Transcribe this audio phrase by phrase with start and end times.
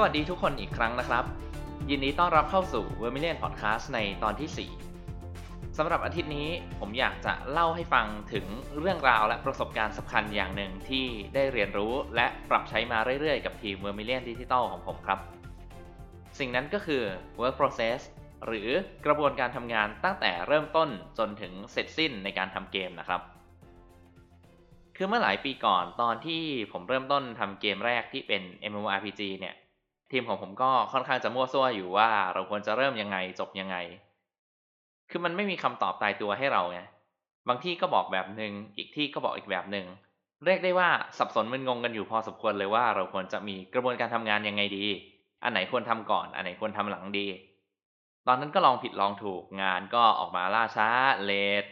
[0.00, 1.24] สวัสดีทุกคนอีกครั้งนะครับ
[1.90, 4.70] ยินดีต้อนรับเข้าสู่ Vermilion Podcast ในตอนที่
[5.20, 6.48] 4 สำหรับอาทิตย์นี้
[6.78, 8.46] ผมอยากจะเล่าให้ฟังถึง
[8.78, 15.18] เรื่องราวและประสบการณ์สำคัญอย่างหนึ่งที่ได้เรียนรู้และปรับใช้มาเรื่อยๆ กับทีม Vermilion Digital ของผมครับ
[16.38, 17.02] สิ่งนั้นก็คือ
[17.40, 18.00] work process
[18.46, 18.68] หรือ
[19.06, 20.88] กระบวนการทำงานตั้งแต่เริ่มต้น
[21.18, 23.20] จนถึงเสร็จสิ้นในการทำเกมนะครับ
[24.96, 26.42] คือเมื่อหลายปีก่อนตอนที่
[26.72, 28.42] ผมเริ่มต้นทำเกมแรกที่เป็น
[28.72, 29.56] MMORPG เนี่ย
[30.10, 33.76] ทีมของผมก็ค่อนข้างจะมั่วซั่วอยู่ว่าเราควรจะเริ่มยังไงจบยังไง
[35.10, 36.80] คือมันไม่มีคำตอบตายตัวให้เราไง
[37.48, 39.86] บางที่ก็บอกแบบหนึ่งอีกที่ก็บอกอีกแบบหนึ่ง
[40.44, 44.86] เรียกได้ว่าสับสนมึนงงกันอยู่พอสมควรเลยว่าเราควรจะมีกระบวนการทำงานยังไงดี
[45.42, 47.26] อันไหนควรทำก่อน อันไหนควรทำหลังดี
[48.26, 50.88] ตอนนั้นก็ลองผิดลองถูกงานก็ออกมาล่าช้า
[51.24, 51.64] เลท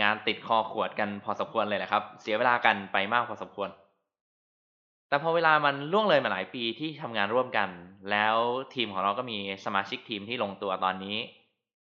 [0.00, 3.68] งานติดคอขวดกันพอสมควรเลยแหละครับ เสียเวลากันไปมากพอสมควร
[5.08, 7.68] แต่พอเวลามันล่วงเลยมาหลายปีที่ทำงานร่วมกัน
[8.10, 8.36] แล้ว
[8.74, 11.16] ทีมของเราก็มีสมาชิกทีมที่ลงตัวตอนนี้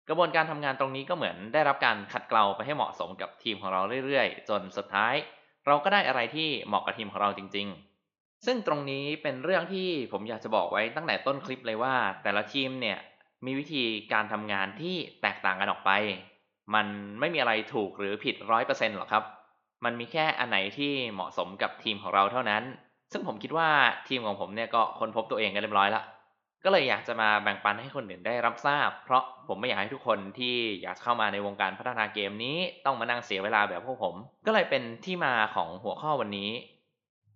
[0.09, 5.13] กระบวนการทำงานตรงนี้ก็เหมือนได้รับการขัดเกลาไปให้เหมาะสมกับทีมของเราเรื่อยๆ จนสุดท้าย
[5.65, 7.67] เราก็ได้อะไรที่เหมาะกับทีมของเราจริง
[8.05, 12.97] ๆ ซึ่งตรงนี้เป็นเรื่องที่ผมอยากจะบอกไว้ตั้งแต่ต้นคลิปเลยว่า แต่ละทีมเนี่ย
[13.45, 13.83] มีวิธี
[14.13, 15.91] การทำงานที่แตกต่างกันออกไป
[16.73, 16.87] มัน
[17.19, 19.23] ไม่มีอะไรถูกหรือผิดร้อยเปอร์เซ็นต์หรอกครับ
[19.85, 22.63] มันมีแค่อันไหนที่เหมาะสมกับทีมของเราเท่านั้น
[23.11, 23.69] ซึ่งผมคิดว่า
[24.07, 26.03] ทีมของผมเนี่ยก็ค้นพบตัวเองกันเรียบร้อยละ
[26.63, 36.51] ก็เลยอยากจะมาแบ่งปันให้คนอื่นได้รับทราบ เพราะผมไม่อยากให้ทุกคนที่อยากเข้ามาในวงการพัฒนาเกมนี้ต้องมานั่งเสียเวลาแบบพวกผม ก็เลยเป็นที่มาของหัวข้อวันนี้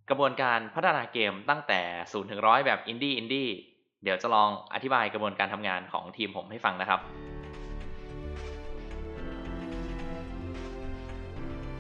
[0.09, 3.49] กระบวนการพัฒนาเกมตั้งแต่0ถึงร้อยแบบอินดี้อินดี้
[4.03, 6.99] เดี๋ยวจะลองอธิบายกระบวนการทำงานของทีมผมให้ฟังนะครับ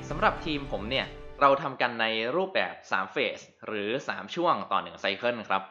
[0.09, 1.07] สำหรับทีมผมเนี่ย
[1.43, 5.63] เราทำกันในรูปแบบ3เฟสหรือ 3 ช่วงต่อ1ไซเคิลครับ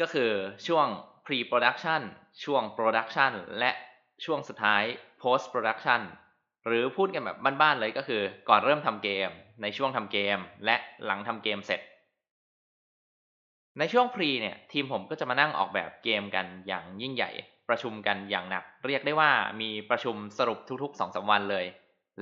[0.00, 0.30] ก็คือ
[0.66, 0.86] ช่วง
[1.26, 2.02] pre-production
[2.44, 3.70] ช่วง production และ
[4.24, 4.82] ช่วงสุดท้าย
[5.22, 6.00] post production
[6.66, 9.30] หรือพูดกันแบบบ้านๆเลยก็คือ ก่อนเริ่มทำเกม
[9.62, 11.80] ในช่วงทำเกม และหลังทำเกมเสร็จ
[13.78, 17.30] ในช่วงพรีเนี่ยทีมผมก็จะมานั่งออกแบบเกมกันอย่างยิ่งใหญ่
[17.68, 19.30] ประชุมกันอย่างหนัก เรียกได้ว่า
[19.60, 21.66] มีประชุมสรุปทุกๆ2อสวันเลย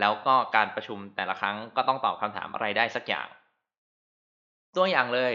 [0.00, 3.28] แล้วก็การประชุมแต่ละครั้งก็ต้องตอบคำถามอะไรได้สักอย่าง
[4.76, 5.32] ตัวอย่างเลย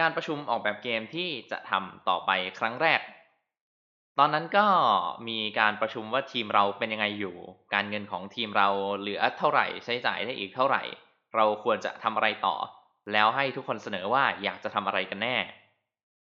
[0.00, 3.00] การประชุมออกแบบเกมที่จะทำต่อไปครั้งแรก
[4.18, 4.66] ตอนนั้นก็
[5.28, 7.36] มีการประชุมว่าทีมเราเป็นยังไงอยู่
[7.74, 10.82] การเงินของทีมเราเหลือเท่าไหร่ใช้จ่ายได้อีกเท่าไหร่
[11.36, 12.56] เราควรจะทำอะไรต่อ
[13.12, 15.36] แล้วให้ทุกคนเสนอว่าอยากจะทำอะไรกันแน่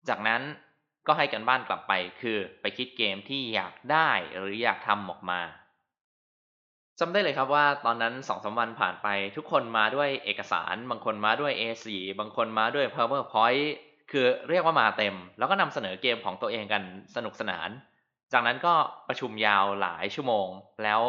[0.07, 0.41] จากนั้น
[1.07, 5.41] ก็ให้กันบ้านกลับไปคือไปคิดเกมที่อยากได้หรืออยากทำออกมา
[6.99, 11.87] จำได้เลยครับว่าตอนนั้นสองสาวันผ่านไปทุกคนมาด้วยเอกสาร บางคนมาด้วย A4
[12.19, 13.65] บางคนมาด้วย PowerPoint
[14.11, 16.83] คือเรียกว่ามาเต็ม แล้วก็นำเสนอเกมของตัวเองกัน
[17.15, 17.69] สนุกสนาน
[18.33, 18.73] จากนั้นก็
[19.07, 20.47] ประชุมยาวหลายชั่วโมง
[20.83, 21.01] แล้ว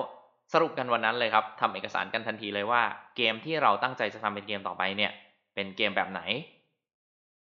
[0.52, 2.82] สรุปกันวันนั้นเลยครับทำเอกสารกันทันทีเลยว่า
[3.16, 5.12] เกมที่เราตั้งใจจะทำเป็นเกมต่อไปเนี่ย
[5.54, 6.20] เป็นเกมแบบไหน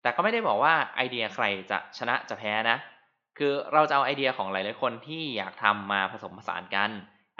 [0.02, 2.76] แต่ก็ไม่ได้บอกว่าไอเดียใครจะชนะจะแพ้นะ
[3.38, 6.90] คือเราจะเอาไอเดียของหลายๆคนที่อยากทำมาผสมผสานกัน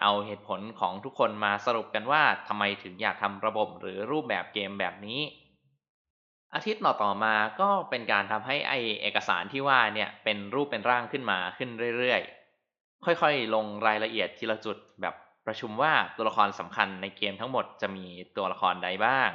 [0.01, 5.21] เอาเหตุผลของทุกคนมาสรุปกันว่าทำไมถึงอยากทำระบบหรือรูปแบบเกมแบบนี้
[6.55, 15.15] อาทิตย์ต่อต่อมาก็เป็นการทำให้ไอเอกสารที่ว่าเนี่ยเป็นรูปเป็นร่างขึ้นมาขึ้นเรื่อยๆ ค่อยๆ ลงรายละเอียดทีละจุดแบบ
[15.47, 19.31] ประชุมว่าตัวละครสำคัญในเกมทั้งหมดจะมีตัวละครใดบ้าง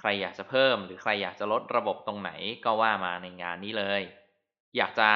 [0.00, 2.30] ใครอยากจะเพิ่ม หรือใครอยากจะลดระบบตรงไหน
[2.64, 4.02] ก็ว่ามาในงานนี้เลย
[4.76, 5.08] อยากจะ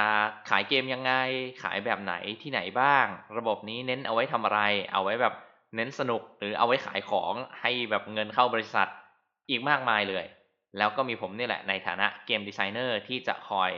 [0.51, 1.13] ขายเกมยังไง
[1.63, 3.07] ขายแบบไหนที่ไหนบ้าง
[3.39, 4.61] ระบบนี้เน้นเอาไว้ทำอะไร
[4.93, 5.35] เอาไว้แบบ
[5.77, 8.89] เน้นสนุกหรือเอาไว้ขายของให้แบบเงินเข้าบริษัท
[9.51, 10.25] อีกมากมายเลย
[10.79, 13.71] แล้วก็มีผมนี่แหละในฐานะเกมดีไซเนอร์ที่จะคอย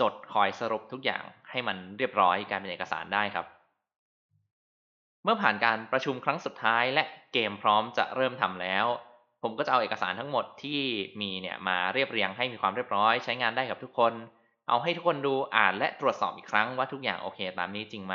[0.00, 3.46] จดคอยสรุปทุกอย่างให้มันเรียบร้อยการเป็นเอกสารได้ครับ
[5.24, 8.86] เมื่อผ่านการประชุมครั้งสุดท้ายและเกมพร้อมจะเริ่มทำแล้ว
[9.42, 10.80] ผมก็จะเอาเอกสารทั้งหมดที่
[11.20, 14.12] มีเนี่ยมาเรียบเรียงให้มีความเรียบร้อยใช้งานได้กับทุกคน
[14.68, 18.14] เอาให้ทุกคนดูอ่านและตรวจสอบอีกครั้งว่าทุกอย่างโอเคตามนี้จริงไหม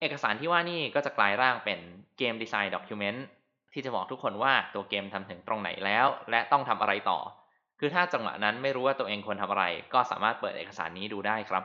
[0.00, 1.80] เอกสารที่ว่านี่ก็จะกลายร่างเป็น
[2.18, 3.26] เกมดีไซน์ด็อกิวเมนต์
[3.72, 7.18] ที่จะบอกทุกคนว่าตัวเกมทำถึงตรงไหนแล้ว และต้องทำอะไรต่อ
[7.78, 11.64] คือถ้าจังหวะนั้นไม่รู้ว่าตัวเองควรทำอะไร ก็สามารถเปิดเอกสารนี้ดูได้ครับ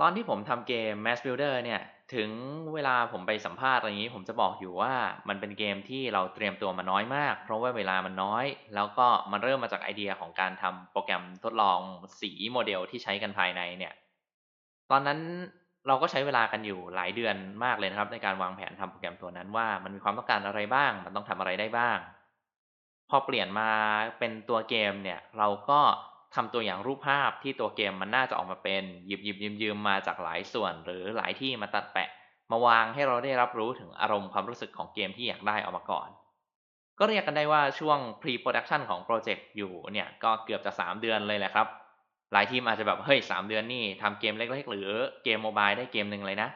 [0.00, 1.80] ตอนที่ผมทำเกม Mass Builder เนี่ย
[2.14, 2.30] ถึง
[2.74, 4.94] เวลาผมไปสัมภาษณ์อะไรอย่างนี้ ผมจะบอกอยู่ว่า
[5.28, 8.44] มันเป็นเกมที่เราเตรียมตัวมาน้อยมาก เพราะว่าเวลามันน้อย
[8.74, 11.80] แล้วก็มันเริ่มมาจากไอเดียของการทำโปรแกรมทดลอง
[12.20, 13.92] สีโมเดลที่ใช้กันภายในเนี่ย
[14.90, 15.18] ตอนนั้น
[15.88, 21.98] เราก็ใช้เวลากันอยู่หลายเดือนมากเลยนะครับ ในการวางแผนทำโปรแกรมตัวนั้นว่ามันมีความต้องการอะไรบ้าง มันต้องทำอะไรได้บ้าง
[23.10, 23.70] พอเปลี่ยนมา
[24.18, 25.80] เป็นตัวเกมเนี่ย เราก็
[26.34, 32.08] ทำตัวอย่างรูปภาพที่ตัวเกมมันน่าจะออกมาเป็น หยิบหยิบยืมยืมมาจากหลายส่วนหรือหลายที่มาตัดแปะ
[32.50, 36.08] มาวางให้เราได้รับรู้ถึงอารมณ์ความรู้สึกของเกมที่อยากได้ออกมาก่อน
[36.98, 41.66] ก็เรียกกันได้ว่าช่วง pre-production ของโปรเจกต์อยู่เนี่ยก็เกือบจะ 3 เดือนเลยแหละครับ
[42.32, 44.88] หลายทีมอาจจะแบบเฮ้ยสเดือนนี่ทำเกมเล็กๆ หรือ
[45.24, 46.48] เกมโมบายได้เกมหนึ่งเลยนะ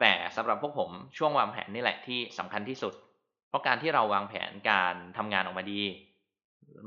[0.00, 2.94] แต่สำหรับพวกผมช่วงวางแผนนี่แหละที่สำคัญที่สุด
[3.48, 5.82] เพราะการที่เราวางแผนการทำงานออกมาดี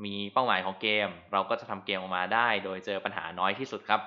[0.04, 4.00] มีเป้าหมายของเกม เราก็จะทำเกมออกมาได้ โดยเจอปัญหาน้อยที่สุดครับ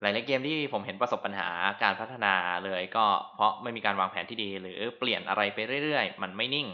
[0.00, 1.48] หลายๆเกมที่ผมเห็นประสบปัญหา
[1.82, 2.34] การพัฒนา
[2.64, 3.04] เลยก็
[3.34, 6.68] เพราะไม่มีการวางแผนที่ดี หรือเปลี่ยนอะไรไปเรื่อยๆ มันไม่นิ่ง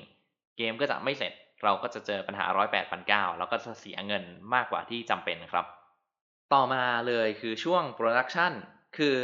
[0.58, 1.32] เกมก็จะไม่เสร็จ
[1.64, 4.24] เราก็จะเจอปัญหาร้อยแปดพันเก้าแล้วก็จะเสียเงิน
[4.54, 5.66] มากกว่าที่จำเป็นครับ
[6.52, 8.52] ต่อมาเลยคือช่วงโปรดักชัน
[8.96, 9.16] คือ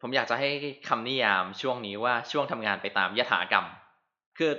[0.00, 0.48] ผมอยากจะให้
[0.88, 3.66] คำนิยามช่วงนี้ว่าช่วงทำงานไปตามยถากรรม
[4.38, 4.52] คือ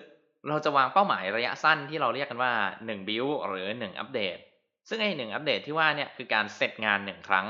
[0.50, 2.54] เราจะวางเป้าหมายระยะสั้นที่เราเรียกกันว่า
[2.84, 4.38] 1 build หรือ 1 อัปเดต
[4.90, 7.48] ซึ่งไอ้หนึ่งอัปเดตที่ว่าเนี่ยคือการเสร็จงาน 1 ครั้ง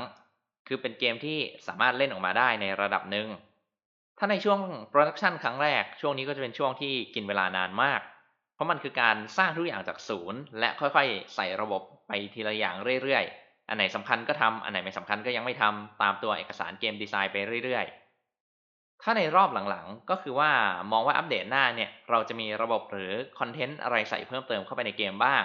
[0.66, 3.28] คือเป็นเกมที่สามารถเล่นออกมาได้ในระดับหนึ่ง
[4.18, 4.60] ถ้าในช่วง
[4.90, 8.00] production ครั้งแรก ช่วงนี้ก็จะเป็นช่วงที่กินเวลานานมาก
[8.54, 18.05] เพราะมันคือการสร้างทุกอย่างจากศูนย์ และค่อยๆ ใส่ระบบไปทีละอย่างเรื่อยๆ อันไหนสำคัญก็ทำอันไหนไม่สำคัญก็ยังไม่ทำตามตัวเอกสารเกมดีไซน์ไปเรื่อยๆ
[19.02, 20.50] ถ้าในรอบหลังๆ ก็คือว่า
[20.92, 25.44] มองว่าอัปเดตหน้าเนี่ย เราจะมีระบบหรือคอนเทนต์อะไรใส่เพิ่มเติมเข้าไปในเกมบ้าง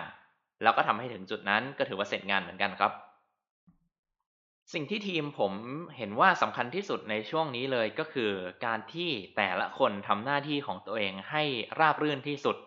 [0.63, 2.91] แล้วก็ทำให้ถึงจุดนั้นก็ถือว่าเสร็จงานเหมือนกันครับ
[4.73, 5.53] สิ่งที่ทีมผม
[5.97, 8.31] เห็นว่าสำคัญที่สุดในช่วงนี้เลยก็คือ
[8.65, 11.43] การที่แต่ละคนทำหน้าที่ของตัวเองให้
[11.79, 12.57] ราบรื่นที่สุด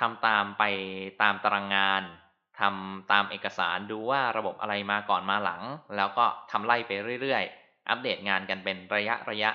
[0.00, 0.62] ทำตามไป
[1.22, 2.02] ตามตารางงาน
[2.60, 5.62] ทำตามเอกสารดูว่าระบบอะไรมาก่อนมาหลัง
[5.96, 6.92] แล้วก็ทำไล่ไป
[7.22, 9.50] เรื่อยๆ อัปเดตงานกันเป็นระยะระยะ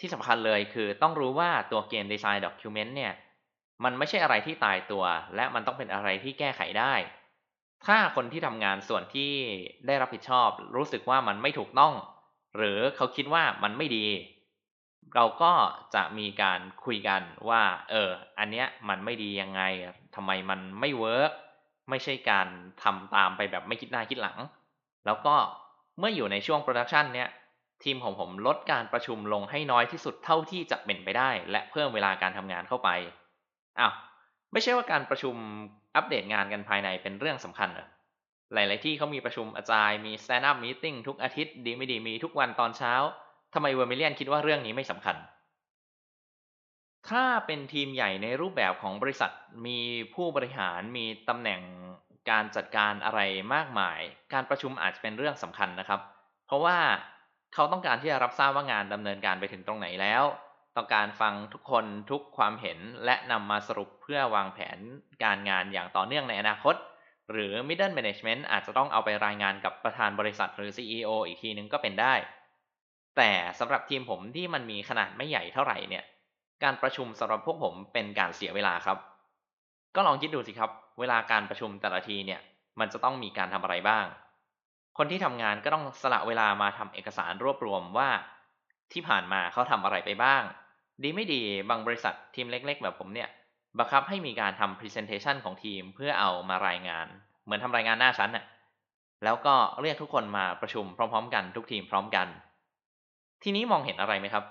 [0.00, 3.12] ที่สำคัญเลยคือต้องรู้ว่าตัวเกมดีไซน์ด็อกิวเมนต์เนี่ย
[3.84, 5.04] มันไม่ใช่อะไรที่ตายตัว
[5.36, 6.94] และมันต้องเป็นอะไรที่แก้ไขได้
[7.86, 9.32] ถ้าคนที่ทำงานส่วนที่
[9.86, 11.94] ได้รับผิดชอบ รู้สึกว่ามันไม่ถูกต้อง
[12.56, 14.06] หรือเขาคิดว่ามันไม่ดี
[15.14, 15.52] เราก็
[15.94, 19.62] จะมีการคุยกันว่า เออ อันเนี้ยมันไม่ดียังไง
[20.14, 21.32] ทำไมมันไม่ work
[21.90, 22.46] ไม่ใช่การ
[22.82, 24.38] ทำตามไปแบบไม่คิดหน้าคิดหลัง
[25.06, 25.34] แล้วก็
[25.98, 27.28] เมื่ออยู่ในช่วง production เนี้ย
[27.84, 32.88] ทีมของผมลดการประชุมลงให้น้อยที่สุดเท่าที่จะเป็นไปได้ และเพิ่มเวลาการทำงานเข้าไป
[33.78, 33.92] อ้าว
[34.52, 35.34] ไม่ใช่ว่าการประชุม
[35.96, 37.86] อัปเดตงานกันภายในเป็นเรื่องสำคัญเหรอ
[38.54, 42.94] หลาย ๆ ที่เขามีประชุมอาจารย์มี stand up meeting ทุกอาทิตย์ดีไม่ดีมีทุกวันตอนเช้า
[43.54, 45.16] ทำไม Vermillion คิดว่าเรื่องนี้ไม่สำคัญ
[47.08, 49.32] ถ้าเป็นทีมใหญ่ในรูปแบบของบริษัท
[49.66, 49.80] มี
[50.14, 51.60] ผู้บริหารมีตำแหน่ง
[52.30, 53.20] การจัดการอะไร
[53.54, 54.00] มากมาย
[54.32, 56.00] การประชุมอาจจะเป็นเรื่องสำคัญนะครับ
[56.46, 56.78] เพราะว่า
[57.54, 60.24] เขาต้องการที่จะรับทราบว่างานดำเนินการไปถึงตรงไหนแล้ว
[60.76, 64.78] ต้องการฟังทุกคนทุกความเห็นและนำมาสรุปเพื่อวางแผน
[65.24, 66.74] การงานอย่างต่อเนื่องในอนาคต
[67.32, 72.14] หรือ middle management อาจจะต้องเอาไปรายงานกับประธานบริษัทหรือ CEO อีกทีนึงก็เป็นได้
[73.16, 76.04] แต่สำหรับทีมผมที่มันมีขนาดไม่ใหญ่เท่าไหร่เนี่ย
[76.62, 78.98] การประชุมสำหรับพวกผมเป็นการเสียเวลาครับ
[79.94, 80.70] ก็ลองคิดดูสิครับ
[81.00, 82.40] เวลาการประชุมแต่ละทีเนี่ย
[82.80, 84.06] มันจะต้องมีการทำอะไรบ้าง
[84.96, 88.08] คนที่ทำงานก็ต้องสละเวลามาทำเอกสารรวบรวมว่า
[88.92, 90.42] ที่ผ่านมาเขาทำอะไรไปบ้าง
[91.02, 93.28] ดีไม่ดีบางบริษัททีมเล็ก ๆ แบบผมเนี่ย
[93.78, 97.06] บังคับให้มีการทำ presentation ของทีมเพื่อเอามารายงาน
[97.44, 98.44] เหมือนทำรายงานหน้าชั้นน่ะ
[99.24, 102.26] แล้วก็เรียกทุกคนมาประชุมพร้อม ๆ กันทุกทีมพร้อมกัน
[103.42, 104.44] ทีนี้มองเห็นอะไรไหมครับ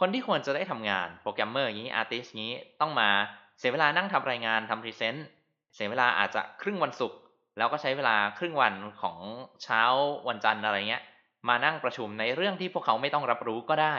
[0.00, 3.08] คนที่ควรจะได้ทำงานโปรแกรมเมอร์อย่างนี้ artist นี้ต้องมา
[3.58, 5.26] เสียเวลานั่งทำรายงานทำ present
[5.74, 7.18] เสียเวลาอาจจะครึ่งวันศุกร์
[7.58, 9.18] แล้วก็ใช้เวลาครึ่งวันของ
[9.62, 9.82] เช้า
[10.28, 11.02] วันจันทร์อะไรเงี้ย
[11.48, 13.96] มานั่งประชุมในเรื่องที่พวกเขาไม่ต้องรับรู้ก็ได้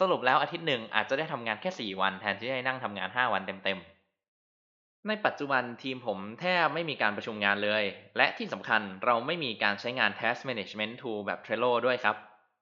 [0.00, 7.84] สรุปแล้วอาทิตย์หนึ่งอาจจะได้ทำงานแค่4วันแทนที่จะนั่งทำงาน5วันเต็มๆ ในปัจจุบันทีมผมแทบไม่มีการประชุมงานเลย
[8.16, 12.16] และที่สำคัญเราไม่มีการใช้งาน task management tool แบบ Trello ด้วยครับ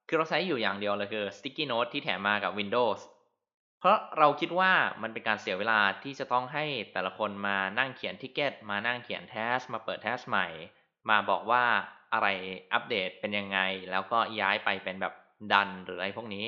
[0.08, 3.00] คือเราใช้อยู่อย่างเดียวเลยคือ sticky note ที่แถมมากับ Windows
[3.80, 10.46] เพราะเราคิดว่ามันเป็นการเสียเวลาที่จะต้องให้แต่ละคนมานั่งเขียนทิกเก็ตมานั่งเขียนแทสมาเปิดแทสใหม่
[11.10, 11.64] มาบอกว่า
[12.12, 12.28] อะไร
[12.72, 13.58] อัปเดตเป็นยังไง
[13.90, 15.14] แล้วก็ย้ายไปเป็นแบบ
[15.52, 16.46] ดันหรืออะไรพวกนี้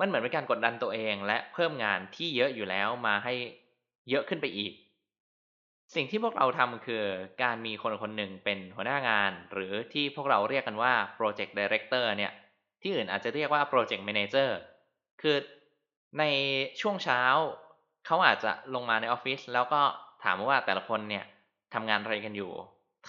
[0.00, 3.34] มันเหมือนเป็นการกดดันตัวเอง และเพิ่มงานที่เยอะอยู่แล้วมาให้
[4.10, 4.72] เยอะขึ้นไปอีก
[5.94, 7.04] สิ่งที่พวกเราทำคือ
[7.42, 12.32] การมีคนคนหนึ่งเป็นหัวหน้างาน หรือที่พวกเราเรียกกันว่า Project Director เนี่ย
[12.82, 14.50] ที่อื่นอาจจะเรียกว่า Project Manager
[15.22, 15.36] คือ
[16.18, 16.24] ใน
[16.80, 17.22] ช่วงเช้า
[18.06, 19.80] เขาอาจจะลงมาในออฟฟิศแล้วก็
[20.24, 21.24] ถามว่าแต่ละคนเนี่ย
[21.74, 22.50] ทำงานอะไรกันอยู่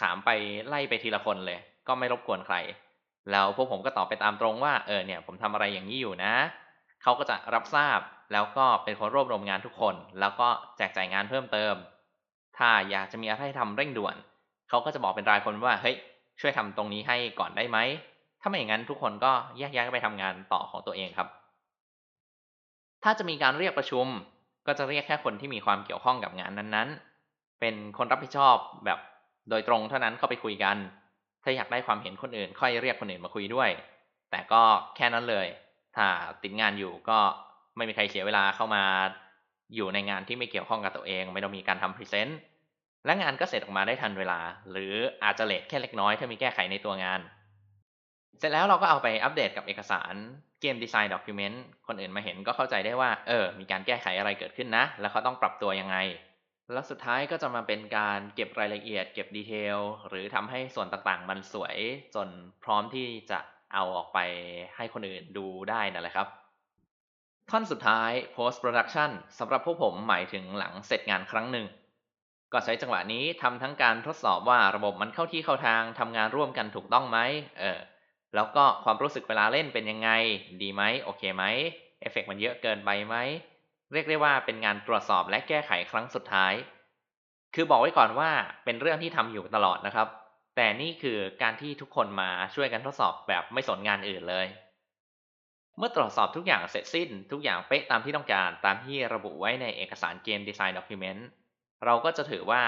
[0.02, 0.30] ถามไป
[0.68, 2.56] ไล่ไปทีละคนเลย ก็ไม่รบกวนใคร
[3.32, 6.34] แล้วพวกผมก็ตอบไปตามตรงว่าเออเนี่ยผมทำอะไรอย่างนี้อยู่นะ
[7.04, 8.00] เขาก็จะรับทราบ
[8.34, 10.48] แล้วก็เป็นคนรวบรวมงานทุกคน แล้วก็
[10.78, 11.76] แจกจ่ายงานเพิ่มเติม
[12.58, 14.16] ถ้าอยากจะมีอะไรให้ทำเร่งด่วน
[14.70, 15.96] เขาก็จะบอกเป็นรายคนว่าเฮ้ย
[16.40, 17.78] ช่วยทำตรงนี้ให้ก่อนได้ไหม
[18.42, 21.28] ถ้าไม่อย่างนั้นทุกคนก็แยกย้ายไปทำงานต่อของตัวเองครับ
[23.04, 24.08] ถ้าจะมีการเรียกประชุม
[24.68, 29.00] ก็จะเรียกแค่คนที่มีความเกี่ยวข้องกับงานนั้นๆ เป็นคนรับผิดชอบแบบ
[29.50, 30.78] โดยตรงเท่านั้นเข้าไปคุยกัน
[31.44, 33.70] ถ้าอยากได้ความเห็นคนอื่น ค่อยเรียกคนอื่นมาคุยด้วย
[34.32, 34.62] แต่ก็
[34.96, 35.48] แค่นั้นเลย
[35.96, 36.08] ถ้า
[36.44, 37.18] ติดงานอยู่ก็
[37.78, 38.84] ไม่มีใครเสียเวลาเข้ามา
[39.76, 42.40] อยู่ในงานที่ไม่เกี่ยวข้องกับตัวเอง ไม่ต้องมีการทำ present
[43.06, 44.40] และงานก็เสร็จออกมาได้ทันเวลา
[44.72, 47.20] หรืออาจจะ late แค่เล็กน้อยถ้ามีแก้ไขในตัวงาน
[48.40, 50.14] เสร็จแล้วเราก็เอาไปอัปเดตกับเอกสาร
[50.62, 55.98] game design document คนอื่นมาเห็นก็เข้าใจได้ว่า เออ มีการแก้ไขอะไรเกิดขึ้นนะ แล้วเขาต้องปรับตัวยังไง
[56.74, 61.78] แล้วสุดท้ายก็จะมาเป็นการเก็บรายละเอียด เก็บ detail หรือทำให้ส่วนต่างๆ มันสวย
[62.16, 62.28] จน
[62.64, 63.40] พร้อมที่จะ
[63.74, 64.20] เอาออกไป
[64.76, 66.28] ให้คนอื่นดูได้นั่นแหละครับ
[67.50, 71.66] ท่อนสุดท้าย post production สำหรับพวกผมหมายถึงหลังเสร็จงานครั้งหนึ่ง
[72.54, 77.18] ก็ใช้จังหวะนี้ทำทั้งการทดสอบว่าระบบมันเข้าที่เข้าทางทำงานร่วมกันถูกต้องไหม
[77.60, 77.80] เออ
[78.36, 80.10] แล้วก็ความรู้สึกเวลาเล่นเป็นยังไง
[80.62, 81.44] ดีไหมโอเคไหม
[82.02, 83.16] เอฟเฟกมันเยอะเกินไปไหม
[83.94, 86.54] เรียกได้ว่าเป็นงานตรวจสอบและแก้ไขครั้งสุดท้าย
[87.56, 88.32] คือบอกไว้ก่อนว่า
[88.66, 90.08] เป็นเรื่องที่ทำอยู่ตลอดนะครับ
[90.56, 94.48] แต่นี่คือการที่ทุกคนมาช่วยกันทดสอบแบบไม่สนงานอื่นเลย
[95.78, 101.28] เมื่อตรวจสอบทุกอย่างเสร็จสิ้น ทุกอย่างเป๊ะตามที่ต้องการตามที่ระบุไว้ในเอกสารเกมดีไซน์ด็อกิเมนต์
[101.86, 102.64] เราก็จะถือว่า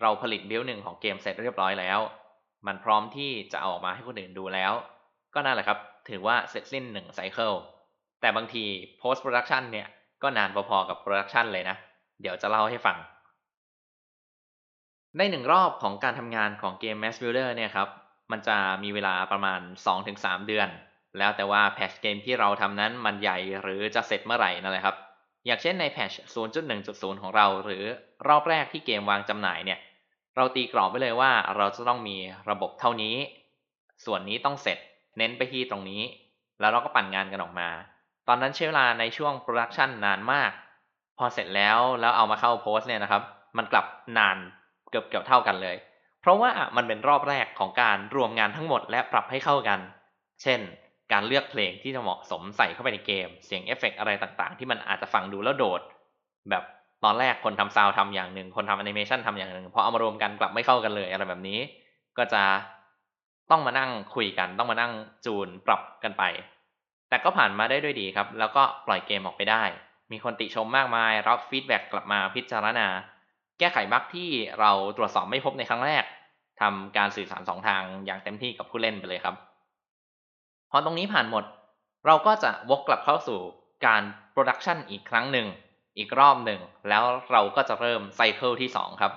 [0.00, 1.98] เราผลิตบิลหนึ่งของเกมเสร็จเรียบร้อยแล้ว
[2.66, 4.72] มันพร้อมที่จะเอาออกมาให้คนอื่นดูแล้ว
[5.34, 7.52] ก็นั่นแหละครับ ถือว่าเสร็จสิ้นหนึ่งไซเคิล
[8.20, 8.64] แต่บางที
[9.00, 9.88] post production เนี่ย
[10.22, 11.76] ก็นานพอๆกับ production เลยนะ
[12.20, 12.96] เดี๋ยวจะเล่าให้ฟัง
[15.16, 17.88] ในหนึ่งรอบของการทำงานของเกม Mass Builder เนี่ยครับ
[18.30, 19.60] มันจะมีเวลาประมาณ
[20.04, 20.68] 2-3 เดือน
[21.18, 24.96] แล้วแต่ว่าแพชเกมที่เราทำนั้นมันใหญ่หรือจะเสร็จเมื่อไหร่นั่นแหละครับ
[25.46, 26.12] อย่างเช่นในแพช
[26.72, 27.84] 0.1.0 ของเรา หรือ
[28.28, 29.78] รอบแรกที่เกมวางจำหน่ายเนี่ย
[30.36, 32.16] เราตีกรอบไว้เลยว่าเราจะต้องมี
[32.50, 33.16] ระบบเท่านี้
[34.04, 34.78] ส่วนนี้ต้องเสร็จ
[35.18, 36.02] เน้นไปที่ตรงนี้
[36.60, 37.68] แล้วเราก็ปั่นงานกันออกมา
[38.28, 40.50] ตอนนั้นใช้เวลาในช่วง production นานมาก
[41.18, 43.22] พอเสร็จแล้วแล้วเอามาเข้าโพสเนี่ยนะครับ
[43.56, 43.86] มันกลับ
[44.18, 44.36] นาน
[44.90, 45.76] เกือบเกือบเท่ากันเลย
[46.20, 49.80] เพราะว่ามันเป็นรอบแรกของการรวมงานทั้งหมดและปรับให้เข้ากัน
[50.42, 50.60] เช่น
[51.12, 55.80] การเลือกเพลงที่จะเหมาะสมใส่เข้าไปในเกม เสียงเอฟเฟกอะไรต่างๆ ที่มันอาจจะฟังดูแล้วโดด
[56.50, 56.64] แบบ
[57.04, 61.58] ตอนแรกคนทำซาวทำอย่างหนึ่ง คนทำแอนิเมชันทำอย่างหนึ่งพอเอามารวมกันกลับไม่เข้ากันเลยอะไรแบบนี้
[62.18, 62.42] ก็จะ
[63.50, 64.92] ต้องมานั่งคุยกัน ต้องมานั่ง
[65.26, 66.24] จูนปรับกันไป
[67.08, 69.62] แต่ก็ผ่านมาได้ด้วยดีครับ แล้วก็ปล่อยเกมออกไปได้
[70.12, 72.86] มีคนติชมมากมาย รับ feedback กลับมาพิจารณา
[73.58, 74.30] แก้ไข bug ที่
[74.60, 76.04] เราตรวจสอบไม่พบในครั้งแรก
[76.60, 79.34] ทำการสื่อสารสองทางอย่างเต็มที่กับผู้เล่นไปเลยครับ
[80.70, 81.44] พอตรงนี้ผ่านหมด
[82.06, 83.40] เราก็จะวกกลับเข้าสู่
[83.86, 85.46] การ production อีกครั้งหนึ่ง
[85.98, 89.12] อีกรอบหนึ่ง แล้วเราก็จะเริ่ม cycle ที่ 2 ครับ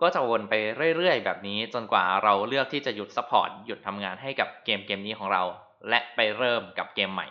[0.00, 0.54] ก็จะวนไป
[0.96, 5.42] เรื่อยๆ แบบนี้จนกว่าเราเลือกที่จะหยุด support หยุดทำงานให้กับเกมเกมนี้ของเรา
[5.88, 7.26] และไปเริ่มกับเกมใหม่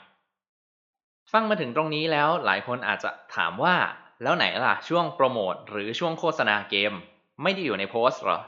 [1.32, 3.76] ฟังมาถึงตรงนี้แล้วหลายคนอาจจะถามว่า
[4.24, 6.94] แล้วไหนล่ะช่วงโปรโมทหรือช่วงโฆษณาเกม
[7.44, 8.40] ไม่ได้อยู่ในโพสต์หรอ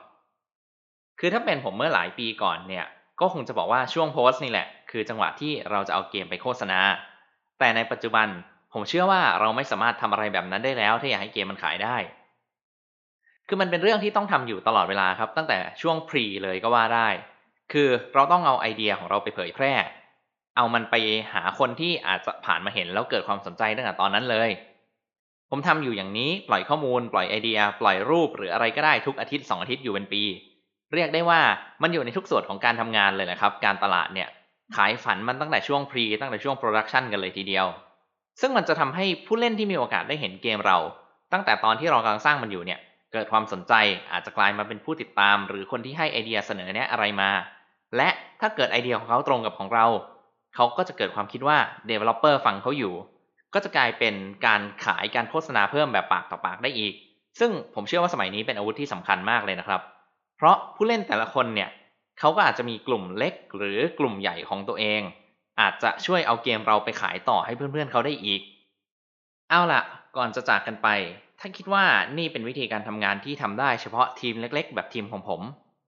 [1.20, 2.86] คือถ้าเป็นผมเมื่อหลายปีก่อนเนี่ย
[3.20, 6.80] ก็คงจะบอกว่าช่วงโพสต์นี่แหละ คือจังหวะที่เราจะเอาเกมไปโฆษณา
[7.60, 8.28] แต่ในปัจจุบัน
[8.74, 11.98] ผมเชื่อว่าเราไม่สามารถทำอะไรแบบนั้นได้แล้ว ถ้าอยากให้เกมมันขายได้
[13.50, 17.08] คือมันเป็นเรื่องที่ต้องทำอยู่ตลอดเวลาครับ ตั้งแต่ช่วงพรีเลยก็ว่าได้
[17.72, 19.74] คือเราต้องเอาไอเดียของเราไปเผยแพร่
[20.58, 20.96] เอามันไป
[21.34, 24.50] หาคนที่อาจจะผ่านมาเห็นแล้วเกิดความสนใจตั้งแต่ตอนนั้นเลย
[25.50, 30.24] ผมทำอยู่อย่างนี้ปล่อยข้อมูล ปล่อยไอเดีย ปล่อยรูปหรืออะไรก็ได้ทุกอาทิตย์สองอาทิตย์อยู่เป็นปี
[30.94, 31.42] เรียกได้ว่า
[31.82, 34.30] มันอยู่ในทุกส่วนของการทำงานเลยนะครับ การตลาดเนี่ย
[34.76, 37.66] ขายฝันมันตั้งแต่ช่วง pre ตั้งแต่ช่วง production กันเลยทีเดียว
[38.42, 40.78] ซึ่งมันจะทำให้ผู้เล่นที่มีโอกาสได้เห็นเกมเรา
[41.34, 42.80] ตั้งแต่ตอนที่เรากำลังสร้างมันอยู่เนี่ย
[43.14, 43.74] เกิดความสนใจ
[44.12, 47.32] อาจจะกลายมาเป็นผู้ติดตาม หรือคนที่ให้ไอเดียเสนอแนะอะไรมา
[47.98, 48.10] และ
[48.42, 49.86] ถ้าเกิดไอเดียของเขาตรงกับของเรา
[50.56, 51.58] เขาก็จะเกิดความคิดว่า
[51.90, 52.94] Developer ฟังเขาอยู่
[53.54, 56.94] ก็จะกลายเป็นการขายการโฆษณาเพิ่มแบบปากต่อปากได้อีก
[57.40, 59.82] ซึ่งผมเชื่อว่าสมัยนี้เป็นอาวุธที่สำคัญมากเลยนะครับ
[60.38, 61.70] เพราะผู้เล่นแต่ละคนเนี่ย
[62.20, 65.02] เขาก็อาจจะมีกลุ่มเล็กหรือกลุ่มใหญ่ของตัวเอง
[65.62, 68.42] อาจจะช่วยเอาเกมเราไปขายต่อให้เพื่อนๆเขาได้อีก
[69.50, 69.82] เอาล่ะ
[70.18, 70.88] ก่อนจะจากกันไป
[71.40, 71.86] ถ้าคิดว่า
[72.18, 75.42] นี่เป็นวิธีการทำงานที่ทำได้เฉพาะทีมเล็ก ๆ แบบทีมของผม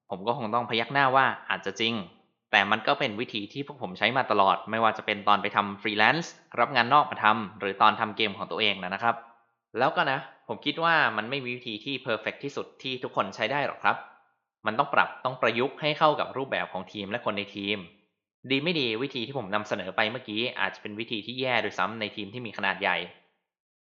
[0.09, 1.93] ผมก็คงต้องพยักหน้าว่าอาจจะจริง
[2.51, 9.15] แต่มันก็เป็นวิธีที่พวกผมใช้มาตลอด ไม่ว่าจะเป็นตอนไปทำฟรีแลนซ์รับงานนอกมาทำหรือตอนทำเกมของตัวเองนะครับ
[9.77, 13.97] แล้วก็นะ ผมคิดว่ามันไม่มีวิธีที่ perfect ที่สุดที่ทุกคนใช้ได้หรอกครับ
[14.65, 17.77] มันต้องปรับต้องประยุกต์ให้เข้ากับรูปแบบของทีมและคนในทีม
[18.49, 22.97] ดีไม่ดีวิธีที่ผมนำเสนอไปเมื่อกี้อาจจะเป็นวิธีที่แย่ด้วยซ้ำในทีมที่มีขนาดใหญ่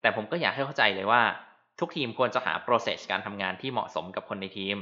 [0.00, 1.23] แต่ผมก็อยากให้เข้าใจเลยว่า
[1.81, 4.77] ทุกทีมควรจะหา process การทำงานที่เหมาะสมกับคนในทีม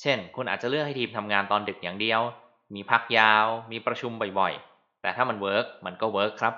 [0.00, 2.20] เช่น คุณอาจจะเลือกให้ทีมทำงานตอนดึกอย่างเดียว
[2.74, 6.54] มีพักยาว มีประชุมบ่อยๆ แต่ถ้ามัน work มันก็ work ครับ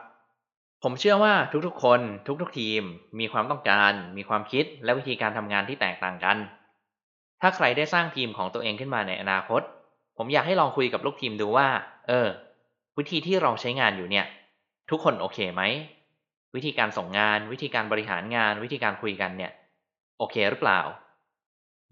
[0.83, 1.35] ผมเชื่อว่า
[1.67, 2.01] ทุกๆ คน
[2.43, 2.83] ทุกๆ ทีม
[3.21, 6.37] มีความต้องการ มีความคิด และวิธีการทำงานที่แตกต่างกัน
[7.41, 9.63] ถ้าใครได้สร้างทีมของตัวเองขึ้นมาในอนาคต
[10.17, 11.69] ผมอยากให้ลองคุยกับลูกทีมดูว่า
[12.09, 12.29] เออ
[12.99, 14.27] วิธีที่เราใช้งานอยู่เนี่ย
[14.91, 15.63] ทุกคนโอเคไหม
[16.55, 19.53] วิธีการส่งงาน วิธีการบริหารงาน วิธีการคุยกันเนี่ย
[20.21, 20.81] โอเคหรือเปล่า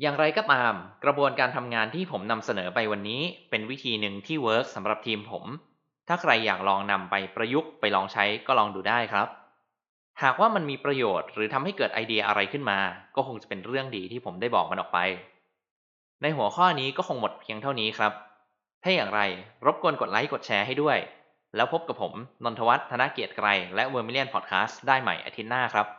[0.00, 5.44] อย่างไรก็ตาม กระบวนการทำงานที่ผมนำเสนอไปวันนี้ เป็นวิธีหนึ่งที่เวิร์กสำหรับทีมผม
[6.08, 9.28] ถ้าใครอยากลองนำไปประยุกต์ไปลองใช้ก็ลองดูได้ครับ
[10.22, 12.78] หากว่ามันมีประโยชน์หรือทำให้เกิดไอเดียอะไรขึ้นมา
[13.16, 14.98] ก็คงจะเป็นเรื่องดีที่ผมได้บอกมันออกไป
[16.22, 18.12] ในหัวข้อนี้ก็คงหมดเพียงเท่านี้ครับ
[18.82, 19.20] ถ้าอย่างไร
[19.66, 20.98] รบกวนกดไลค์กดแชร์ให้ด้วย
[21.56, 22.12] แล้วพบกับผม
[22.44, 25.97] นนทวัฒน์ธนเกียรติไกรและ Vermillion Podcast ได้ใหม่อาทิตย์หน้าครับ